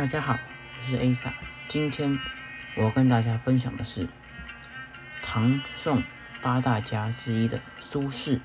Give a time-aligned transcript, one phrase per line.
[0.00, 1.30] 大家好，我是 A 萨。
[1.68, 2.18] 今天
[2.74, 4.08] 我跟大家分享的是
[5.22, 6.02] 唐宋
[6.40, 8.40] 八大家之一的苏轼。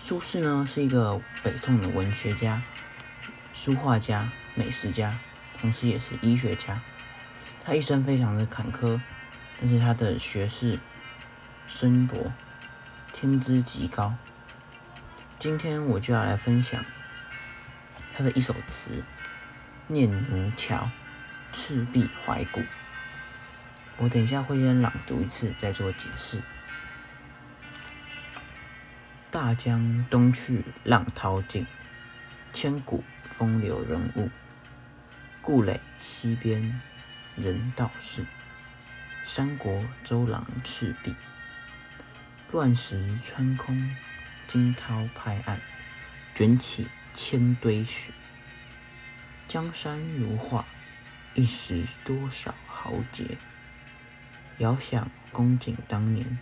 [0.00, 2.60] 苏轼呢是一个北宋的文学家、
[3.54, 5.16] 书画家、美食家，
[5.60, 6.82] 同时也是医学家。
[7.64, 9.00] 他一生非常的坎坷，
[9.60, 10.80] 但是他的学识
[11.68, 12.32] 深博，
[13.12, 14.16] 天资极高。
[15.38, 16.84] 今天我就要来分享
[18.18, 18.90] 他的一首词
[19.86, 20.76] 《念奴桥·
[21.52, 22.58] 赤壁怀古》。
[23.96, 26.42] 我等一下会先朗读一次，再做解释。
[29.30, 31.64] 大江东去，浪淘尽，
[32.52, 34.28] 千古风流人物。
[35.40, 36.80] 故垒西边，
[37.36, 38.26] 人道是，
[39.22, 41.14] 三国周郎赤壁。
[42.50, 43.94] 乱石穿空。
[44.48, 45.60] 惊涛拍岸，
[46.34, 48.12] 卷起千堆雪。
[49.46, 50.64] 江山如画，
[51.34, 53.38] 一时多少豪杰。
[54.58, 56.38] 遥想公瑾当年，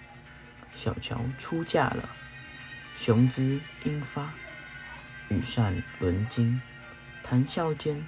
[0.73, 2.09] 小乔出嫁了，
[2.95, 4.33] 雄姿英发，
[5.29, 6.61] 羽扇纶巾，
[7.23, 8.05] 谈笑间，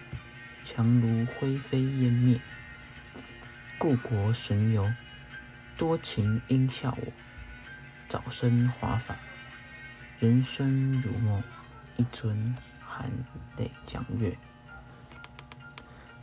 [0.64, 2.40] 樯橹灰飞烟灭。
[3.76, 4.92] 故国神游，
[5.76, 7.12] 多情应笑我，
[8.08, 9.16] 早生华发。
[10.18, 11.40] 人生如梦，
[11.98, 13.10] 一尊含
[13.58, 14.38] 泪江月。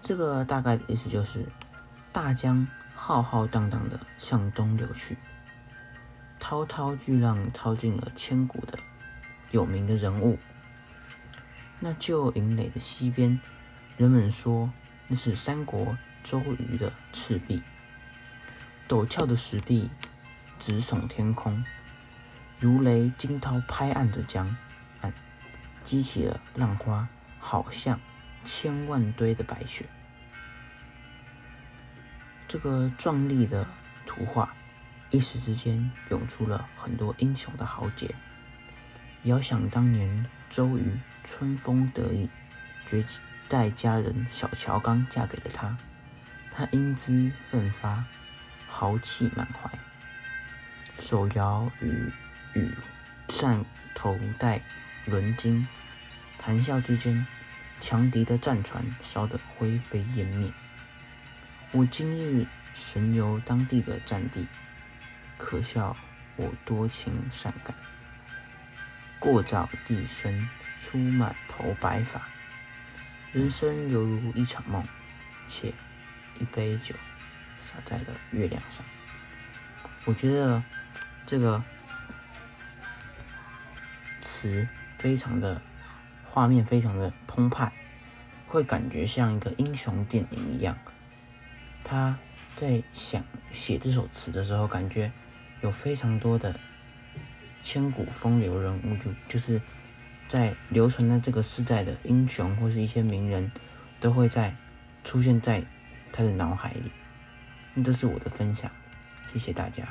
[0.02, 1.46] 这个大概的意思就是，
[2.12, 5.18] 大江浩浩荡荡的向东流去，
[6.40, 8.80] 滔滔巨浪淘尽了千古的
[9.52, 10.40] 有名的人物。
[11.80, 13.40] 那旧营垒的西边，
[13.98, 14.72] 人们说
[15.08, 17.62] 那是三国周瑜的赤壁。
[18.88, 19.90] 陡峭的石壁
[20.60, 21.66] 直耸天空。
[22.58, 24.56] 如雷惊涛拍岸的江，
[25.86, 27.08] 激起了浪花，
[27.40, 28.02] 好像
[28.44, 29.86] 千万堆的白雪。
[32.46, 33.66] 这个壮丽的
[34.06, 34.54] 图画，
[35.12, 38.14] 一时之间涌出了很多英雄的豪杰。
[39.24, 42.30] 遥想当年周瑜春风得意，
[42.86, 43.06] 绝
[43.48, 45.78] 代佳人小乔刚嫁给了他，
[46.52, 48.04] 他英姿奋发，
[48.68, 49.72] 豪气满怀，
[50.98, 52.12] 手摇与。
[52.58, 52.74] 羽
[53.28, 54.62] 扇头戴
[55.08, 55.66] 纶巾，
[56.38, 57.26] 谈笑之间，
[57.80, 60.52] 强敌的战船烧得灰飞烟灭。
[61.72, 64.48] 我今日神游当地的战地，
[65.38, 65.96] 可笑
[66.36, 67.76] 我多情善感。
[69.20, 70.50] 过早地生
[70.82, 72.22] 出满头白发，
[73.32, 74.84] 人生犹如一场梦，
[75.48, 75.74] 且
[76.40, 76.96] 一杯酒
[77.60, 78.84] 洒在了月亮上。
[80.06, 80.64] 我觉得
[81.28, 81.64] 这个。
[84.22, 84.68] 词
[85.06, 85.62] 非常的
[86.24, 87.72] 画面，非常的澎湃，
[88.48, 90.76] 会感觉像一个英雄电影一样。
[91.84, 92.18] 他
[92.56, 95.12] 在想写这首词的时候，感觉
[95.62, 96.60] 有非常多的
[97.62, 99.62] 千古风流人物，就就是
[100.28, 103.52] 在流传在这个时代的英雄或是一些名人，
[104.00, 104.56] 都会在
[105.04, 105.64] 出现在
[106.12, 106.92] 他的脑海里。
[107.76, 108.72] 那这是我的分享，
[109.32, 109.84] 谢谢大家。